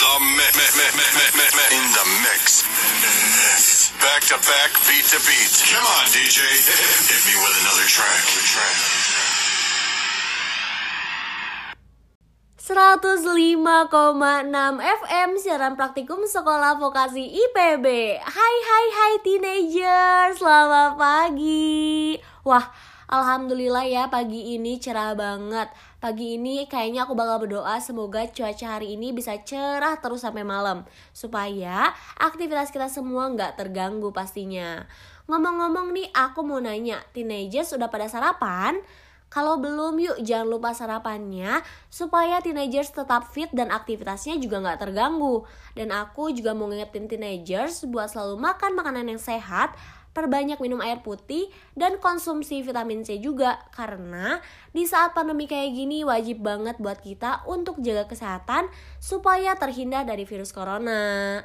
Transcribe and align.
the 0.00 0.16
mix, 0.32 0.64
in 1.76 1.84
the 1.92 2.04
mix. 2.24 2.64
Back 4.00 4.24
to 4.32 4.40
back, 4.48 4.72
beat 4.88 5.04
to 5.12 5.20
beat. 5.28 5.52
Come 5.68 5.84
on, 5.84 6.06
DJ. 6.08 6.40
Hit 6.40 7.20
me 7.28 7.34
with 7.36 7.60
another 7.60 7.84
track. 7.84 8.24
track. 8.24 8.76
105,6 12.70 13.90
FM 14.78 15.30
siaran 15.42 15.74
praktikum 15.74 16.22
sekolah 16.22 16.78
vokasi 16.78 17.26
IPB 17.26 17.86
Hai 18.22 18.56
hai 18.62 18.86
hai 18.94 19.14
teenager, 19.26 20.38
selamat 20.38 20.94
pagi 20.94 22.14
Wah, 22.46 22.70
Alhamdulillah 23.10 23.90
ya 23.90 24.06
pagi 24.06 24.54
ini 24.54 24.78
cerah 24.78 25.18
banget 25.18 25.66
Pagi 25.98 26.38
ini 26.38 26.70
kayaknya 26.70 27.10
aku 27.10 27.18
bakal 27.18 27.42
berdoa 27.42 27.82
semoga 27.82 28.22
cuaca 28.30 28.78
hari 28.78 28.94
ini 28.94 29.10
bisa 29.10 29.34
cerah 29.42 29.98
terus 29.98 30.22
sampai 30.22 30.46
malam 30.46 30.86
Supaya 31.10 31.90
aktivitas 32.22 32.70
kita 32.70 32.86
semua 32.86 33.26
nggak 33.34 33.58
terganggu 33.58 34.14
pastinya 34.14 34.86
Ngomong-ngomong 35.30 35.94
nih 35.94 36.10
aku 36.10 36.42
mau 36.42 36.58
nanya, 36.58 36.98
teenagers 37.14 37.70
udah 37.70 37.86
pada 37.86 38.10
sarapan? 38.10 38.82
Kalau 39.30 39.62
belum 39.62 39.94
yuk 40.02 40.18
jangan 40.26 40.50
lupa 40.50 40.74
sarapannya 40.74 41.62
supaya 41.86 42.42
teenagers 42.42 42.90
tetap 42.90 43.30
fit 43.30 43.46
dan 43.54 43.70
aktivitasnya 43.70 44.42
juga 44.42 44.58
nggak 44.58 44.82
terganggu. 44.82 45.46
Dan 45.78 45.94
aku 45.94 46.34
juga 46.34 46.50
mau 46.50 46.66
ngingetin 46.66 47.06
teenagers 47.06 47.86
buat 47.86 48.10
selalu 48.10 48.42
makan 48.42 48.74
makanan 48.74 49.06
yang 49.06 49.22
sehat, 49.22 49.78
perbanyak 50.10 50.58
minum 50.58 50.82
air 50.82 51.00
putih, 51.02 51.48
dan 51.78 51.98
konsumsi 52.02 52.62
vitamin 52.62 53.06
C 53.06 53.18
juga. 53.18 53.62
Karena 53.74 54.38
di 54.74 54.86
saat 54.86 55.14
pandemi 55.14 55.46
kayak 55.46 55.74
gini 55.74 56.02
wajib 56.02 56.42
banget 56.42 56.78
buat 56.78 56.98
kita 57.02 57.46
untuk 57.46 57.78
jaga 57.82 58.06
kesehatan 58.10 58.68
supaya 58.98 59.54
terhindar 59.56 60.06
dari 60.06 60.26
virus 60.26 60.50
corona. 60.54 61.40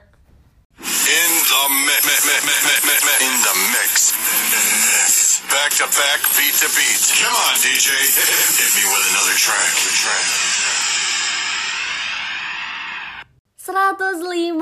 Back 5.45 5.71
to 5.77 5.87
back, 5.87 6.19
beat 6.35 6.55
to 6.59 6.67
beat. 6.75 7.01
Come 7.21 7.31
on, 7.31 7.55
DJ. 7.63 7.95
Hit 7.95 8.71
me 8.75 8.83
with 8.89 9.05
another 9.13 9.37
track. 9.39 9.71
track. 9.71 10.54
105,6 13.65 14.61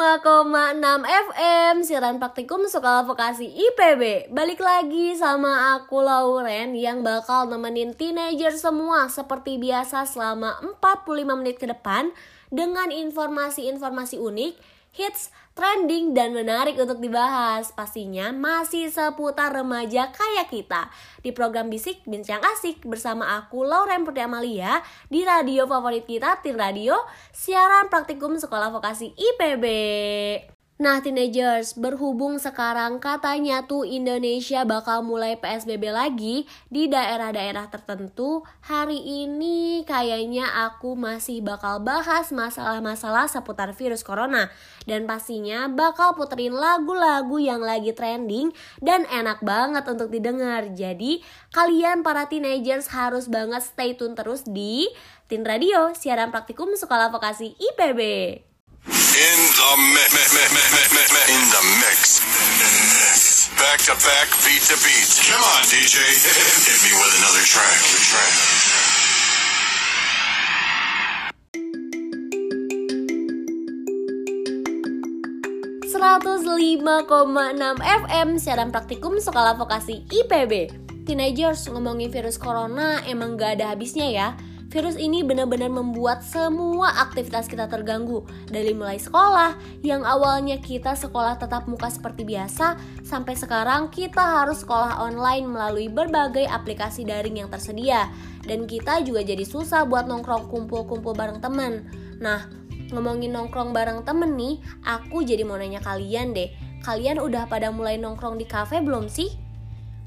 FM 1.04 1.76
Siaran 1.84 2.24
Praktikum 2.24 2.64
Sekolah 2.72 3.04
Vokasi 3.04 3.52
IPB 3.52 4.32
Balik 4.32 4.64
lagi 4.64 5.12
sama 5.20 5.76
aku 5.76 6.00
Lauren 6.00 6.72
Yang 6.72 7.04
bakal 7.04 7.52
nemenin 7.52 7.92
teenager 8.00 8.56
semua 8.56 9.12
Seperti 9.12 9.60
biasa 9.60 10.08
selama 10.08 10.56
45 10.80 11.20
menit 11.36 11.60
ke 11.60 11.68
depan 11.68 12.16
Dengan 12.48 12.96
informasi-informasi 12.96 14.24
unik 14.24 14.73
Hits, 14.94 15.34
trending, 15.58 16.14
dan 16.14 16.38
menarik 16.38 16.78
untuk 16.78 17.02
dibahas. 17.02 17.74
Pastinya 17.74 18.30
masih 18.30 18.94
seputar 18.94 19.50
remaja 19.50 20.14
kayak 20.14 20.54
kita. 20.54 20.94
Di 21.26 21.34
program 21.34 21.74
Bisik 21.74 22.04
Bincang 22.04 22.44
Asik 22.44 22.84
Bersama 22.84 23.40
aku 23.40 23.64
Lauren 23.64 24.04
Putri 24.04 24.28
Amalia 24.28 24.84
Di 25.08 25.24
radio 25.24 25.64
favorit 25.64 26.04
kita 26.04 26.44
Tin 26.44 26.60
Radio 26.60 27.00
Siaran 27.32 27.88
Praktikum 27.88 28.36
Sekolah 28.36 28.76
Vokasi 28.76 29.16
IPB 29.16 29.66
Nah 30.82 31.06
teenagers, 31.06 31.78
berhubung 31.78 32.42
sekarang 32.42 32.98
katanya 32.98 33.62
tuh 33.62 33.86
Indonesia 33.86 34.66
bakal 34.66 35.06
mulai 35.06 35.38
PSBB 35.38 35.94
lagi 35.94 36.50
di 36.74 36.90
daerah-daerah 36.90 37.70
tertentu 37.70 38.42
Hari 38.66 38.98
ini 38.98 39.86
kayaknya 39.86 40.50
aku 40.66 40.98
masih 40.98 41.46
bakal 41.46 41.78
bahas 41.86 42.34
masalah-masalah 42.34 43.30
seputar 43.30 43.78
virus 43.78 44.02
corona. 44.02 44.50
Dan 44.90 45.06
pastinya 45.06 45.70
bakal 45.70 46.18
puterin 46.18 46.58
lagu-lagu 46.58 47.38
yang 47.38 47.62
lagi 47.62 47.94
trending 47.94 48.50
dan 48.82 49.06
enak 49.14 49.46
banget 49.46 49.86
untuk 49.86 50.10
didengar. 50.10 50.74
Jadi 50.74 51.22
kalian 51.54 52.02
para 52.02 52.26
teenagers 52.26 52.90
harus 52.90 53.30
banget 53.30 53.62
stay 53.62 53.94
tune 53.94 54.18
terus 54.18 54.42
di 54.50 54.90
Tin 55.30 55.46
Radio, 55.46 55.94
siaran 55.94 56.34
praktikum 56.34 56.74
sekolah 56.74 57.14
vokasi 57.14 57.54
IPB 57.62 58.02
In 59.14 59.42
the 59.54 59.72
mix, 59.94 60.26
in 61.30 61.44
the 61.54 61.62
mix. 61.86 62.26
Back 63.62 63.78
to 63.86 63.94
back, 64.02 64.26
beat 64.42 64.66
to 64.66 64.78
beat. 64.82 65.06
Come 65.30 65.38
on, 65.38 65.62
DJ. 65.70 66.02
Hit 66.02 66.82
me 66.82 66.98
with 66.98 67.14
another 67.22 67.46
track. 67.46 67.78
track. 68.10 68.34
enam 77.54 77.78
FM 77.86 78.42
siaran 78.42 78.74
praktikum 78.74 79.22
sekolah 79.22 79.54
vokasi 79.62 80.10
IPB. 80.10 80.74
Teenagers 81.06 81.70
ngomongin 81.70 82.10
virus 82.10 82.42
corona 82.42 83.06
emang 83.06 83.38
gak 83.38 83.62
ada 83.62 83.78
habisnya 83.78 84.10
ya. 84.10 84.34
Virus 84.74 84.98
ini 84.98 85.22
benar-benar 85.22 85.70
membuat 85.70 86.26
semua 86.26 86.98
aktivitas 87.06 87.46
kita 87.46 87.70
terganggu. 87.70 88.26
Dari 88.50 88.74
mulai 88.74 88.98
sekolah, 88.98 89.54
yang 89.86 90.02
awalnya 90.02 90.58
kita 90.58 90.98
sekolah 90.98 91.38
tetap 91.38 91.70
muka 91.70 91.94
seperti 91.94 92.26
biasa 92.26 92.82
Sampai 93.06 93.38
sekarang 93.38 93.94
kita 93.94 94.42
harus 94.42 94.66
sekolah 94.66 94.98
online 94.98 95.46
melalui 95.46 95.94
berbagai 95.94 96.50
aplikasi 96.50 97.06
daring 97.06 97.46
yang 97.46 97.54
tersedia. 97.54 98.10
Dan 98.42 98.66
kita 98.66 99.06
juga 99.06 99.22
jadi 99.22 99.46
susah 99.46 99.86
buat 99.86 100.10
nongkrong 100.10 100.50
kumpul-kumpul 100.50 101.14
bareng 101.14 101.38
temen 101.38 101.86
Nah, 102.18 102.50
ngomongin 102.90 103.30
nongkrong 103.30 103.78
bareng 103.78 104.02
temen 104.02 104.34
nih, 104.34 104.58
aku 104.90 105.22
jadi 105.22 105.46
mau 105.46 105.62
nanya 105.62 105.86
kalian 105.86 106.34
deh. 106.34 106.50
Kalian 106.82 107.22
udah 107.22 107.46
pada 107.46 107.70
mulai 107.70 108.02
nongkrong 108.02 108.42
di 108.42 108.50
cafe 108.50 108.82
belum 108.82 109.06
sih? 109.06 109.43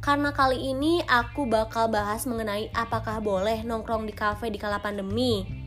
Karena 0.00 0.30
kali 0.30 0.70
ini 0.70 1.02
aku 1.04 1.48
bakal 1.50 1.90
bahas 1.90 2.24
mengenai 2.24 2.70
apakah 2.72 3.18
boleh 3.18 3.66
nongkrong 3.66 4.06
di 4.06 4.14
kafe 4.14 4.48
di 4.52 4.58
kala 4.60 4.78
pandemi. 4.78 5.66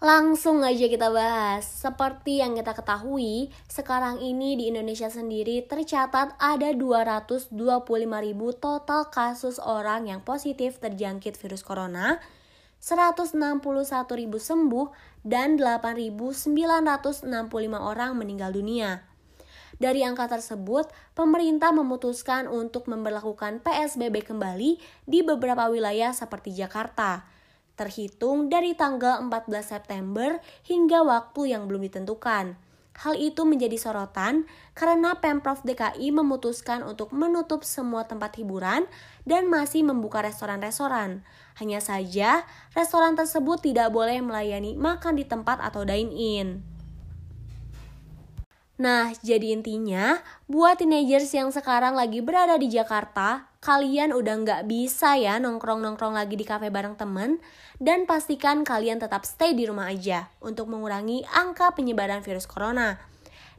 Langsung 0.00 0.64
aja 0.64 0.88
kita 0.88 1.12
bahas. 1.12 1.68
Seperti 1.68 2.40
yang 2.40 2.56
kita 2.56 2.72
ketahui, 2.72 3.52
sekarang 3.68 4.16
ini 4.24 4.56
di 4.56 4.72
Indonesia 4.72 5.12
sendiri 5.12 5.60
tercatat 5.68 6.40
ada 6.40 6.72
225 6.72 7.52
ribu 8.00 8.56
total 8.56 9.12
kasus 9.12 9.60
orang 9.60 10.08
yang 10.08 10.24
positif 10.24 10.80
terjangkit 10.80 11.36
virus 11.36 11.60
corona, 11.60 12.16
161 12.80 13.60
ribu 14.16 14.40
sembuh, 14.40 14.88
dan 15.20 15.60
8.965 15.60 16.48
orang 17.76 18.16
meninggal 18.16 18.56
dunia. 18.56 19.09
Dari 19.78 20.02
angka 20.02 20.26
tersebut, 20.26 20.90
pemerintah 21.14 21.70
memutuskan 21.70 22.50
untuk 22.50 22.90
memperlakukan 22.90 23.62
PSBB 23.62 24.26
kembali 24.26 24.82
di 25.06 25.20
beberapa 25.22 25.70
wilayah 25.70 26.10
seperti 26.10 26.56
Jakarta, 26.56 27.22
terhitung 27.78 28.50
dari 28.50 28.74
tanggal 28.74 29.22
14 29.22 29.62
September 29.62 30.42
hingga 30.66 31.06
waktu 31.06 31.54
yang 31.54 31.70
belum 31.70 31.86
ditentukan. 31.86 32.58
Hal 33.00 33.16
itu 33.16 33.48
menjadi 33.48 33.80
sorotan 33.80 34.44
karena 34.76 35.16
Pemprov 35.16 35.64
DKI 35.64 36.12
memutuskan 36.12 36.84
untuk 36.84 37.16
menutup 37.16 37.64
semua 37.64 38.04
tempat 38.04 38.36
hiburan 38.36 38.84
dan 39.24 39.48
masih 39.48 39.88
membuka 39.88 40.20
restoran-restoran. 40.20 41.24
Hanya 41.56 41.80
saja, 41.80 42.44
restoran 42.76 43.16
tersebut 43.16 43.64
tidak 43.64 43.88
boleh 43.88 44.20
melayani 44.20 44.76
makan 44.76 45.16
di 45.16 45.24
tempat 45.24 45.64
atau 45.64 45.80
dine-in. 45.88 46.69
Nah, 48.80 49.12
jadi 49.20 49.52
intinya, 49.52 50.24
buat 50.48 50.80
teenagers 50.80 51.28
yang 51.36 51.52
sekarang 51.52 51.92
lagi 51.92 52.24
berada 52.24 52.56
di 52.56 52.72
Jakarta, 52.72 53.52
kalian 53.60 54.16
udah 54.16 54.40
nggak 54.40 54.62
bisa 54.64 55.20
ya 55.20 55.36
nongkrong-nongkrong 55.36 56.16
lagi 56.16 56.32
di 56.32 56.48
kafe 56.48 56.72
bareng 56.72 56.96
temen, 56.96 57.44
dan 57.76 58.08
pastikan 58.08 58.64
kalian 58.64 58.96
tetap 58.96 59.28
stay 59.28 59.52
di 59.52 59.68
rumah 59.68 59.92
aja 59.92 60.32
untuk 60.40 60.72
mengurangi 60.72 61.28
angka 61.28 61.76
penyebaran 61.76 62.24
virus 62.24 62.48
corona. 62.48 62.96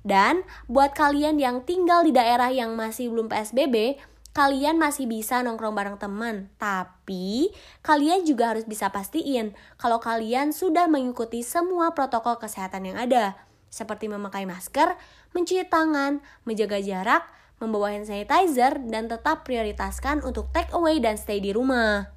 Dan 0.01 0.41
buat 0.65 0.97
kalian 0.97 1.37
yang 1.37 1.61
tinggal 1.69 2.01
di 2.01 2.17
daerah 2.17 2.49
yang 2.49 2.73
masih 2.73 3.13
belum 3.13 3.29
PSBB, 3.29 4.01
kalian 4.33 4.81
masih 4.81 5.05
bisa 5.05 5.45
nongkrong 5.45 5.77
bareng 5.77 6.01
teman, 6.01 6.49
tapi 6.57 7.53
kalian 7.85 8.25
juga 8.25 8.57
harus 8.57 8.65
bisa 8.65 8.89
pastiin 8.89 9.53
kalau 9.77 10.01
kalian 10.01 10.49
sudah 10.49 10.89
mengikuti 10.89 11.45
semua 11.45 11.93
protokol 11.93 12.41
kesehatan 12.41 12.89
yang 12.89 12.97
ada 12.97 13.50
seperti 13.71 14.11
memakai 14.11 14.43
masker, 14.43 14.99
mencuci 15.31 15.63
tangan, 15.71 16.19
menjaga 16.43 16.83
jarak, 16.83 17.23
membawa 17.63 17.95
hand 17.95 18.05
sanitizer, 18.05 18.83
dan 18.91 19.07
tetap 19.07 19.47
prioritaskan 19.47 20.21
untuk 20.27 20.51
take 20.51 20.75
away 20.75 20.99
dan 20.99 21.15
stay 21.15 21.39
di 21.39 21.55
rumah. 21.55 22.11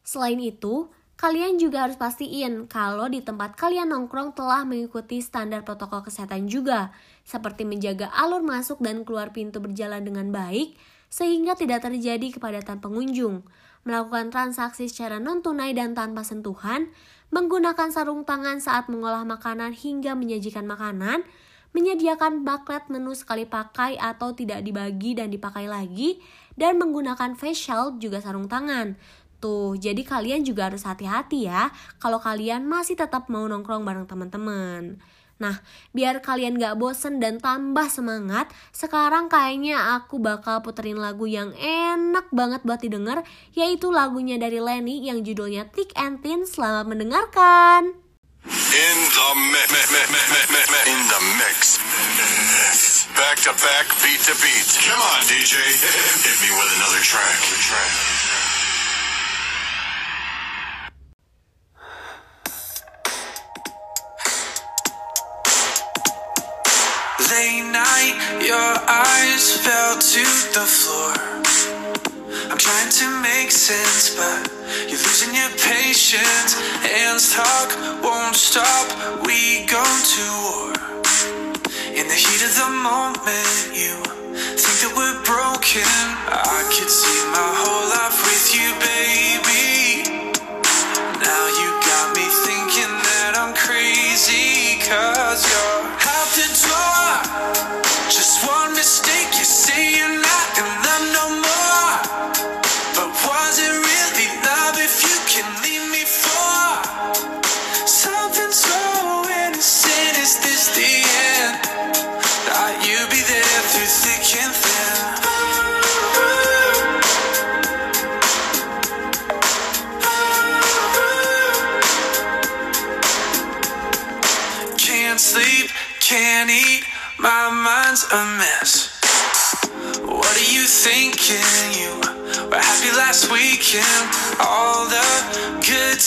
Selain 0.00 0.40
itu, 0.40 0.88
kalian 1.20 1.60
juga 1.60 1.84
harus 1.84 2.00
pastiin 2.00 2.64
kalau 2.64 3.12
di 3.12 3.20
tempat 3.20 3.54
kalian 3.60 3.92
nongkrong 3.92 4.32
telah 4.32 4.64
mengikuti 4.64 5.20
standar 5.20 5.60
protokol 5.60 6.00
kesehatan 6.00 6.48
juga, 6.48 6.90
seperti 7.28 7.68
menjaga 7.68 8.08
alur 8.16 8.40
masuk 8.40 8.80
dan 8.80 9.04
keluar 9.04 9.30
pintu 9.36 9.60
berjalan 9.60 10.00
dengan 10.00 10.32
baik, 10.32 10.72
sehingga 11.12 11.54
tidak 11.54 11.84
terjadi 11.84 12.40
kepadatan 12.40 12.80
pengunjung. 12.80 13.44
Melakukan 13.84 14.32
transaksi 14.32 14.88
secara 14.88 15.20
non-tunai 15.20 15.76
dan 15.76 15.92
tanpa 15.92 16.24
sentuhan, 16.24 16.92
menggunakan 17.30 17.88
sarung 17.92 18.24
tangan 18.24 18.60
saat 18.60 18.88
mengolah 18.92 19.24
makanan 19.24 19.76
hingga 19.76 20.16
menyajikan 20.16 20.64
makanan, 20.64 21.24
menyediakan 21.76 22.46
baklet 22.46 22.86
menu 22.88 23.12
sekali 23.12 23.44
pakai 23.44 24.00
atau 24.00 24.32
tidak 24.32 24.64
dibagi 24.64 25.16
dan 25.16 25.28
dipakai 25.28 25.68
lagi, 25.68 26.22
dan 26.56 26.80
menggunakan 26.80 27.36
facial 27.36 28.00
juga 28.00 28.22
sarung 28.22 28.48
tangan. 28.48 28.96
Tuh, 29.42 29.76
jadi 29.76 30.00
kalian 30.00 30.40
juga 30.40 30.72
harus 30.72 30.88
hati-hati 30.88 31.44
ya 31.52 31.68
kalau 32.00 32.16
kalian 32.16 32.64
masih 32.64 32.96
tetap 32.96 33.28
mau 33.28 33.44
nongkrong 33.44 33.84
bareng 33.84 34.08
teman-teman. 34.08 34.96
Nah, 35.44 35.60
biar 35.92 36.24
kalian 36.24 36.56
gak 36.56 36.80
bosen 36.80 37.20
dan 37.20 37.36
tambah 37.36 37.84
semangat, 37.92 38.48
sekarang 38.72 39.28
kayaknya 39.28 40.00
aku 40.00 40.16
bakal 40.16 40.64
puterin 40.64 40.96
lagu 40.96 41.28
yang 41.28 41.52
enak 41.60 42.32
banget 42.32 42.64
buat 42.64 42.80
didengar, 42.80 43.28
yaitu 43.52 43.92
lagunya 43.92 44.40
dari 44.40 44.56
Lenny 44.56 45.04
yang 45.04 45.20
judulnya 45.20 45.68
Thick 45.68 45.92
and 46.00 46.24
Thin. 46.24 46.48
Selamat 46.48 46.88
mendengarkan. 46.88 47.92
In 48.48 48.98
the 49.12 49.28
me 49.36 49.52
in 50.88 51.00
the 51.12 51.20
mix. 51.36 51.76
Back 53.12 53.36
to 53.44 53.52
back, 53.60 53.86
beat 54.00 54.20
to 54.24 54.34
beat. 54.40 54.68
Come 54.80 55.00
on, 55.00 55.20
DJ. 55.28 55.60
Hit 55.60 56.36
me 56.40 56.48
with 56.56 56.72
another 56.76 57.04
track. 57.04 57.36
track. 57.40 58.33
Late 67.34 67.66
night, 67.72 68.14
your 68.46 68.70
eyes 68.86 69.56
fell 69.58 69.98
to 69.98 70.24
the 70.54 70.66
floor. 70.78 71.14
I'm 72.48 72.58
trying 72.58 72.90
to 73.00 73.06
make 73.26 73.50
sense, 73.50 74.14
but 74.14 74.52
you're 74.86 75.02
losing 75.02 75.34
your 75.34 75.50
patience. 75.58 76.54
Hands 76.86 77.24
talk, 77.34 77.68
won't 78.04 78.36
stop. 78.36 78.86
We 79.26 79.66
go 79.66 79.82
to 80.14 80.24
war. 80.46 80.74
In 81.98 82.06
the 82.06 82.14
heat 82.14 82.42
of 82.46 82.54
the 82.54 82.70
moment, 82.86 83.50
you 83.74 83.98
think 84.54 84.76
that 84.86 84.94
we're 84.94 85.18
broken. 85.26 85.90
I 86.30 86.62
could 86.70 86.90
see 87.02 87.20
my 87.34 87.50
whole 87.62 87.86
life 87.98 88.18
with 88.30 88.46
you, 88.54 88.70
baby. 88.78 88.93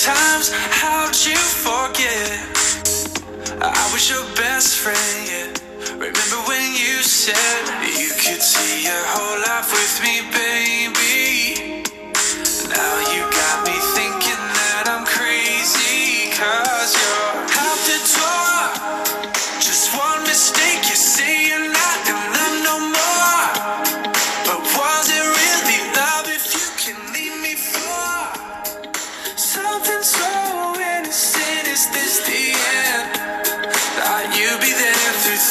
Times, 0.06 0.52
how'd 0.54 1.16
you 1.26 1.36
forget? 1.36 2.38
I 3.62 3.90
was 3.92 4.10
your 4.10 4.24
best 4.36 4.78
friend, 4.78 5.18
yeah. 5.26 5.50
Remember 5.94 6.40
when 6.48 6.72
you 6.74 7.02
said 7.02 7.57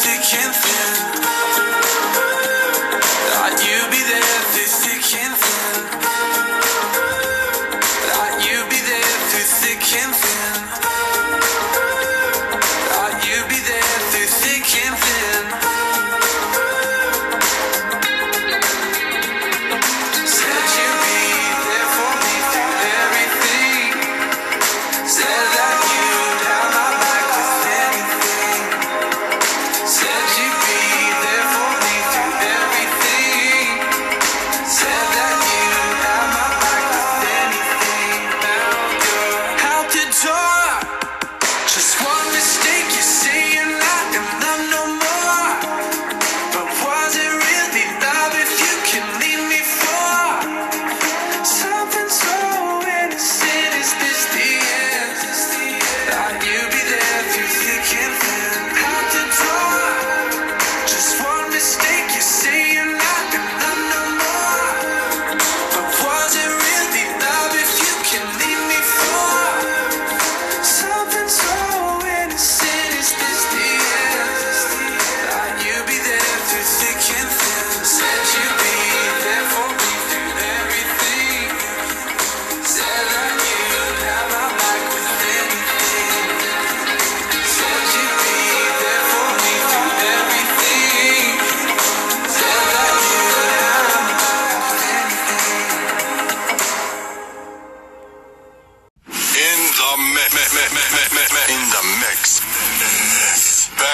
there 0.04 0.20
through 0.20 0.22
thick 0.22 0.44
and 0.44 0.65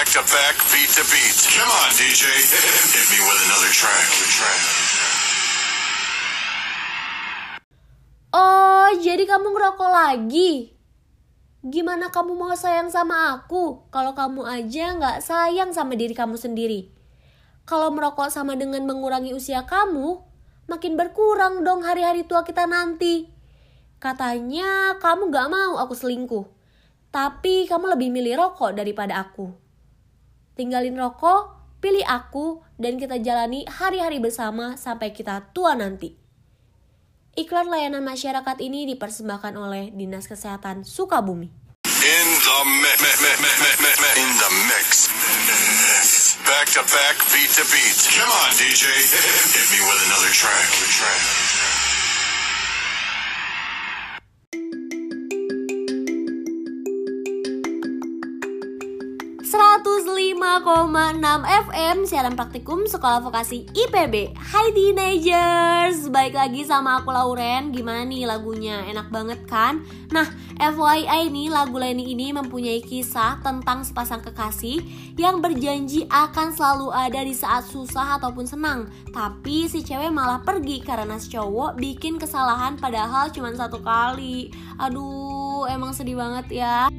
Back 0.03 0.19
to 0.19 0.25
back, 0.35 0.59
beat 0.67 0.91
to 0.99 1.03
beat. 1.15 1.37
Come 1.55 1.71
on, 1.71 1.89
DJ. 1.95 2.27
Hit 2.91 3.07
me 3.07 3.23
with 3.23 3.39
another 3.47 3.71
track. 3.71 4.03
Oh, 8.35 8.91
jadi 8.99 9.23
kamu 9.23 9.55
ngerokok 9.55 9.87
lagi? 9.95 10.75
Gimana 11.63 12.11
kamu 12.11 12.35
mau 12.35 12.51
sayang 12.51 12.91
sama 12.91 13.31
aku 13.31 13.87
kalau 13.95 14.11
kamu 14.11 14.43
aja 14.43 14.91
nggak 14.91 15.23
sayang 15.23 15.71
sama 15.71 15.95
diri 15.95 16.11
kamu 16.11 16.35
sendiri? 16.35 16.91
Kalau 17.63 17.87
merokok 17.87 18.27
sama 18.27 18.59
dengan 18.59 18.83
mengurangi 18.83 19.31
usia 19.31 19.63
kamu, 19.63 20.19
makin 20.67 20.99
berkurang 20.99 21.63
dong 21.63 21.79
hari-hari 21.79 22.27
tua 22.27 22.43
kita 22.43 22.67
nanti. 22.67 23.31
Katanya 24.03 24.99
kamu 24.99 25.31
gak 25.31 25.47
mau 25.47 25.79
aku 25.79 25.95
selingkuh, 25.95 26.43
tapi 27.07 27.71
kamu 27.71 27.95
lebih 27.95 28.11
milih 28.11 28.35
rokok 28.35 28.75
daripada 28.75 29.23
aku. 29.23 29.62
Tinggalin 30.53 30.93
rokok, 30.93 31.57
pilih 31.81 32.05
aku, 32.05 32.61
dan 32.77 33.01
kita 33.01 33.17
jalani 33.17 33.65
hari-hari 33.65 34.21
bersama 34.21 34.77
sampai 34.77 35.09
kita 35.09 35.49
tua 35.49 35.73
nanti. 35.73 36.13
Iklan 37.33 37.65
layanan 37.65 38.05
masyarakat 38.05 38.61
ini 38.61 38.85
dipersembahkan 38.93 39.57
oleh 39.57 39.89
Dinas 39.89 40.29
Kesehatan 40.29 40.85
Sukabumi. 40.85 41.49
In 42.03 42.27
the 42.45 42.59
mi- 42.67 42.99
mi- 43.01 43.19
mi- 43.23 43.39
mi- 43.41 43.57
mi- 43.63 43.77
mi- 43.81 43.97
mi- 43.97 44.15
in 44.21 44.31
the 44.37 44.49
mix. 44.69 45.09
Back 46.45 46.69
to 46.77 46.83
back, 46.85 47.15
beat 47.33 47.49
to 47.57 47.65
beat. 47.73 47.97
Come 48.13 48.29
on, 48.29 48.51
DJ. 48.53 48.91
Hit 48.93 49.67
me 49.73 49.79
with 49.81 50.01
another 50.05 50.29
track. 50.35 50.67
track. 50.69 51.52
105,6 60.13 60.93
FM 61.41 62.05
siaran 62.05 62.37
praktikum 62.37 62.85
Sekolah 62.85 63.25
Vokasi 63.25 63.65
IPB 63.73 64.37
Hai 64.37 64.69
teenagers 64.69 66.05
Baik 66.13 66.37
lagi 66.37 66.61
sama 66.61 67.01
aku 67.01 67.09
Lauren. 67.09 67.73
Gimana 67.73 68.05
nih 68.05 68.29
lagunya? 68.29 68.85
Enak 68.85 69.09
banget 69.09 69.41
kan? 69.49 69.81
Nah 70.13 70.29
FYI 70.61 71.33
nih 71.33 71.49
lagu 71.49 71.81
Leni 71.81 72.13
ini 72.13 72.29
mempunyai 72.29 72.85
kisah 72.85 73.41
tentang 73.41 73.81
sepasang 73.81 74.21
kekasih 74.21 74.85
Yang 75.17 75.35
berjanji 75.41 76.01
akan 76.05 76.53
selalu 76.53 76.93
ada 76.93 77.25
di 77.25 77.33
saat 77.33 77.65
susah 77.65 78.21
ataupun 78.21 78.45
senang. 78.45 78.93
Tapi 79.09 79.65
si 79.65 79.81
cewek 79.81 80.13
malah 80.13 80.45
pergi 80.45 80.85
karena 80.85 81.17
si 81.17 81.33
cowok 81.33 81.81
bikin 81.81 82.21
kesalahan 82.21 82.77
padahal 82.77 83.33
cuma 83.33 83.49
satu 83.57 83.81
kali. 83.81 84.53
Aduh 84.77 85.65
emang 85.65 85.89
sedih 85.89 86.21
banget 86.21 86.61
ya 86.61 86.93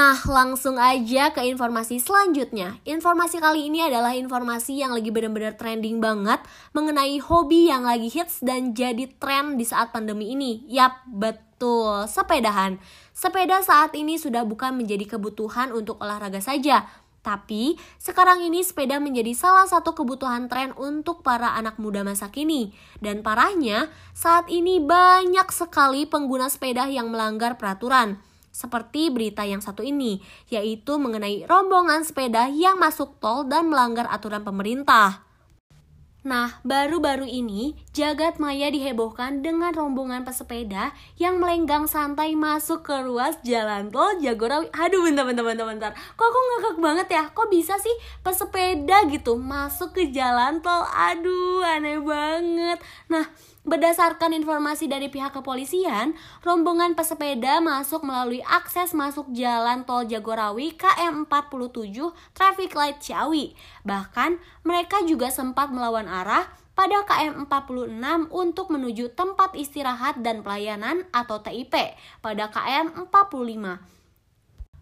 Nah, 0.00 0.16
langsung 0.16 0.80
aja 0.80 1.28
ke 1.28 1.44
informasi 1.44 2.00
selanjutnya. 2.00 2.80
Informasi 2.88 3.36
kali 3.36 3.68
ini 3.68 3.84
adalah 3.84 4.16
informasi 4.16 4.80
yang 4.80 4.96
lagi 4.96 5.12
benar-benar 5.12 5.60
trending 5.60 6.00
banget 6.00 6.40
mengenai 6.72 7.20
hobi 7.20 7.68
yang 7.68 7.84
lagi 7.84 8.08
hits 8.08 8.40
dan 8.40 8.72
jadi 8.72 9.12
tren 9.20 9.60
di 9.60 9.64
saat 9.68 9.92
pandemi 9.92 10.32
ini. 10.32 10.64
Yap, 10.72 11.04
betul, 11.04 12.08
sepedahan. 12.08 12.80
Sepeda 13.12 13.60
saat 13.60 13.92
ini 13.92 14.16
sudah 14.16 14.48
bukan 14.48 14.72
menjadi 14.72 15.04
kebutuhan 15.20 15.68
untuk 15.68 16.00
olahraga 16.00 16.40
saja, 16.40 16.88
tapi 17.20 17.76
sekarang 18.00 18.40
ini 18.40 18.64
sepeda 18.64 18.96
menjadi 19.04 19.36
salah 19.36 19.68
satu 19.68 19.92
kebutuhan 19.92 20.48
tren 20.48 20.72
untuk 20.80 21.20
para 21.20 21.52
anak 21.60 21.76
muda 21.76 22.00
masa 22.00 22.32
kini. 22.32 22.72
Dan 23.04 23.20
parahnya, 23.20 23.92
saat 24.16 24.48
ini 24.48 24.80
banyak 24.80 25.52
sekali 25.52 26.08
pengguna 26.08 26.48
sepeda 26.48 26.88
yang 26.88 27.12
melanggar 27.12 27.60
peraturan. 27.60 28.29
Seperti 28.60 29.08
berita 29.08 29.40
yang 29.48 29.64
satu 29.64 29.80
ini, 29.80 30.20
yaitu 30.52 31.00
mengenai 31.00 31.48
rombongan 31.48 32.04
sepeda 32.04 32.52
yang 32.52 32.76
masuk 32.76 33.16
tol 33.16 33.48
dan 33.48 33.72
melanggar 33.72 34.04
aturan 34.12 34.44
pemerintah. 34.44 35.24
Nah, 36.20 36.60
baru-baru 36.68 37.24
ini 37.24 37.72
jagat 37.96 38.36
maya 38.36 38.68
dihebohkan 38.68 39.40
dengan 39.40 39.72
rombongan 39.72 40.20
pesepeda 40.20 40.92
yang 41.16 41.40
melenggang 41.40 41.88
santai 41.88 42.36
masuk 42.36 42.84
ke 42.84 42.92
ruas 43.08 43.40
jalan 43.40 43.88
tol 43.88 44.20
Jagorawi. 44.20 44.68
Aduh, 44.68 45.00
bentar, 45.00 45.24
bentar, 45.24 45.40
bentar, 45.40 45.64
bentar. 45.64 45.92
Kok 45.96 46.26
aku 46.28 46.40
ngakak 46.44 46.76
banget 46.76 47.08
ya? 47.16 47.24
Kok 47.32 47.48
bisa 47.48 47.80
sih 47.80 47.96
pesepeda 48.20 49.08
gitu 49.08 49.40
masuk 49.40 49.96
ke 49.96 50.12
jalan 50.12 50.60
tol? 50.60 50.84
Aduh, 50.92 51.64
aneh 51.64 51.96
banget. 52.04 52.76
Nah, 53.08 53.24
Berdasarkan 53.60 54.32
informasi 54.32 54.88
dari 54.88 55.12
pihak 55.12 55.36
kepolisian, 55.36 56.16
rombongan 56.40 56.96
pesepeda 56.96 57.60
masuk 57.60 58.00
melalui 58.08 58.40
akses 58.48 58.96
masuk 58.96 59.28
jalan 59.36 59.84
tol 59.84 60.08
Jagorawi 60.08 60.72
KM 60.80 61.28
47 61.28 61.92
Traffic 62.32 62.72
Light 62.72 63.04
Ciawi. 63.04 63.52
Bahkan, 63.84 64.40
mereka 64.64 65.04
juga 65.04 65.28
sempat 65.28 65.68
melawan 65.76 66.08
arah 66.08 66.48
pada 66.72 67.04
KM 67.04 67.44
46 67.44 68.32
untuk 68.32 68.72
menuju 68.72 69.12
tempat 69.12 69.52
istirahat 69.52 70.24
dan 70.24 70.40
pelayanan 70.40 71.04
atau 71.12 71.44
TIP 71.44 71.76
pada 72.24 72.48
KM 72.48 73.12
45. 73.12 73.99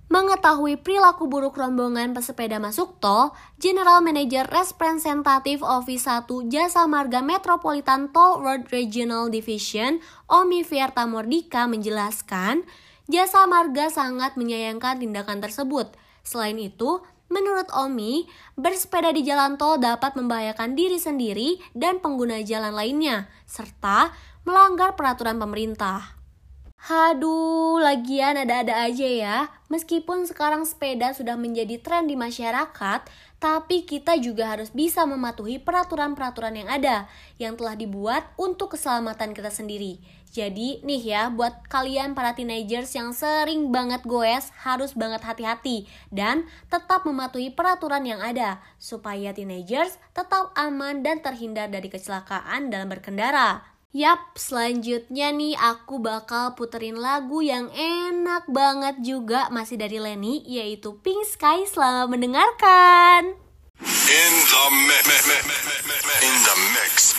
Mengetahui 0.08 0.80
perilaku 0.80 1.28
buruk 1.28 1.60
rombongan 1.60 2.16
pesepeda 2.16 2.56
masuk 2.56 2.96
tol, 2.96 3.36
General 3.60 4.00
Manager 4.00 4.48
Representative 4.48 5.60
Office 5.60 6.08
1 6.08 6.48
Jasa 6.48 6.88
Marga 6.88 7.20
Metropolitan 7.20 8.08
Toll 8.08 8.40
Road 8.40 8.72
Regional 8.72 9.28
Division, 9.28 10.00
Omi 10.24 10.64
Fierta 10.64 11.04
Mordika 11.04 11.68
menjelaskan, 11.68 12.64
Jasa 13.04 13.44
Marga 13.44 13.92
sangat 13.92 14.40
menyayangkan 14.40 14.96
tindakan 14.96 15.44
tersebut. 15.44 15.92
Selain 16.24 16.56
itu, 16.56 17.04
menurut 17.28 17.68
Omi, 17.76 18.24
bersepeda 18.56 19.12
di 19.12 19.28
jalan 19.28 19.60
tol 19.60 19.76
dapat 19.76 20.16
membahayakan 20.16 20.72
diri 20.72 20.96
sendiri 20.96 21.60
dan 21.76 22.00
pengguna 22.00 22.40
jalan 22.40 22.72
lainnya, 22.72 23.28
serta 23.44 24.16
melanggar 24.48 24.96
peraturan 24.96 25.36
pemerintah. 25.36 26.17
Haduh, 26.78 27.82
lagian 27.82 28.38
ada-ada 28.38 28.86
aja 28.86 29.02
ya. 29.04 29.36
Meskipun 29.66 30.30
sekarang 30.30 30.62
sepeda 30.62 31.10
sudah 31.10 31.34
menjadi 31.34 31.82
tren 31.82 32.06
di 32.06 32.14
masyarakat, 32.14 33.02
tapi 33.42 33.82
kita 33.82 34.14
juga 34.22 34.54
harus 34.54 34.70
bisa 34.70 35.02
mematuhi 35.02 35.58
peraturan-peraturan 35.58 36.54
yang 36.54 36.70
ada 36.70 37.10
yang 37.36 37.58
telah 37.58 37.74
dibuat 37.74 38.30
untuk 38.38 38.78
keselamatan 38.78 39.34
kita 39.34 39.50
sendiri. 39.50 39.98
Jadi 40.30 40.80
nih 40.86 41.02
ya, 41.02 41.22
buat 41.34 41.66
kalian 41.66 42.14
para 42.14 42.38
teenagers 42.38 42.94
yang 42.94 43.10
sering 43.10 43.74
banget 43.74 44.06
goes, 44.06 44.54
harus 44.62 44.94
banget 44.94 45.26
hati-hati 45.26 45.90
dan 46.14 46.46
tetap 46.70 47.02
mematuhi 47.02 47.50
peraturan 47.50 48.06
yang 48.06 48.22
ada 48.22 48.62
supaya 48.78 49.34
teenagers 49.34 49.98
tetap 50.14 50.54
aman 50.54 51.02
dan 51.02 51.18
terhindar 51.24 51.66
dari 51.72 51.90
kecelakaan 51.90 52.70
dalam 52.70 52.86
berkendara. 52.86 53.77
Yap, 53.88 54.36
selanjutnya 54.36 55.32
nih 55.32 55.56
aku 55.56 55.96
bakal 55.96 56.52
puterin 56.52 57.00
lagu 57.00 57.40
yang 57.40 57.72
enak 57.72 58.44
banget 58.52 59.00
juga 59.00 59.48
masih 59.48 59.80
dari 59.80 59.96
Lenny 59.96 60.44
yaitu 60.44 61.00
Pink 61.00 61.24
Sky 61.24 61.64
selamat 61.64 62.12
mendengarkan. 62.12 63.32
In 63.80 64.32
the 64.44 64.64
mi- 64.76 65.04
mi- 65.08 65.24
mi- 65.24 65.40
mi- 65.40 65.64
mi- 65.64 65.84
mi- 65.88 66.04
mi- 66.04 66.20
in 66.20 66.36
the 66.36 66.56
mix. 66.76 67.16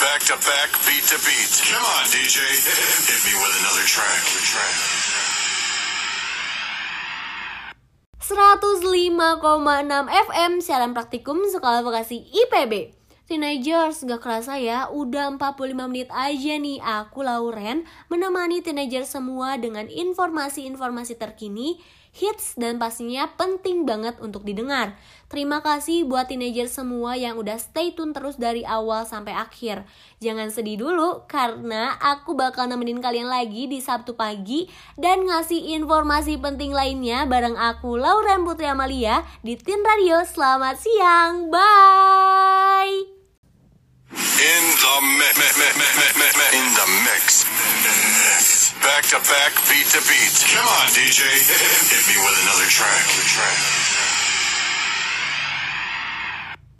Back 0.00 0.24
to 0.24 0.40
back, 0.40 0.72
beat 0.88 1.04
to 1.04 1.20
beat. 1.20 1.52
Come 1.68 1.84
on, 1.84 2.08
DJ. 2.08 2.40
Hit 3.04 3.20
me 3.28 3.36
with 3.36 3.60
another 3.60 3.84
track. 3.84 4.24
track. 4.40 4.72
105,6 8.24 10.08
FM 10.08 10.64
siaran 10.64 10.96
praktikum 10.96 11.44
Sekolah 11.52 11.84
Vokasi 11.84 12.24
IPB. 12.24 12.95
Teenagers, 13.26 14.06
gak 14.06 14.22
kerasa 14.22 14.54
ya, 14.54 14.86
udah 14.86 15.34
45 15.34 15.74
menit 15.90 16.06
aja 16.14 16.54
nih 16.62 16.78
aku 16.78 17.26
Lauren 17.26 17.82
menemani 18.06 18.62
teenager 18.62 19.02
semua 19.02 19.58
dengan 19.58 19.90
informasi-informasi 19.90 21.18
terkini, 21.18 21.82
hits 22.14 22.54
dan 22.54 22.78
pastinya 22.78 23.26
penting 23.34 23.82
banget 23.82 24.22
untuk 24.22 24.46
didengar. 24.46 24.94
Terima 25.26 25.58
kasih 25.58 26.06
buat 26.06 26.30
teenager 26.30 26.70
semua 26.70 27.18
yang 27.18 27.34
udah 27.34 27.58
stay 27.58 27.90
tune 27.98 28.14
terus 28.14 28.38
dari 28.38 28.62
awal 28.62 29.02
sampai 29.02 29.34
akhir. 29.34 29.82
Jangan 30.22 30.54
sedih 30.54 30.86
dulu 30.86 31.26
karena 31.26 31.98
aku 31.98 32.38
bakal 32.38 32.70
nemenin 32.70 33.02
kalian 33.02 33.26
lagi 33.26 33.66
di 33.66 33.82
Sabtu 33.82 34.14
pagi 34.14 34.70
dan 34.94 35.26
ngasih 35.26 35.74
informasi 35.74 36.38
penting 36.38 36.70
lainnya 36.70 37.26
bareng 37.26 37.58
aku 37.58 37.98
Lauren 37.98 38.46
Putri 38.46 38.70
Amalia 38.70 39.26
di 39.42 39.58
Tin 39.58 39.82
Radio. 39.82 40.22
Selamat 40.22 40.78
siang, 40.78 41.50
bye! 41.50 43.15
In 44.36 44.64
the 44.76 44.96
mi- 45.00 45.36
mi- 45.40 45.56
mi- 45.56 45.76
mi- 45.80 45.94
mi- 45.96 46.14
mi- 46.20 46.34
mi- 46.36 46.58
in 46.60 46.68
the 46.76 46.86
mix. 47.08 47.44
Back 48.84 49.04
to 49.08 49.18
back, 49.32 49.52
beat 49.68 49.86
to 49.96 50.00
beat. 50.08 50.34
Come 50.52 50.68
on, 50.68 50.88
DJ. 50.92 51.24
Hit 51.24 52.04
me 52.08 52.16
with 52.20 52.36
another 52.44 52.68
track. 52.68 53.04
track. 53.32 53.85